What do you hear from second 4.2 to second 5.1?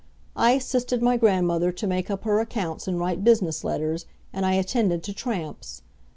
and I attended